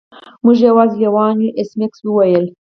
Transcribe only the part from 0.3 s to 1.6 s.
موږ یوازې لیوان یو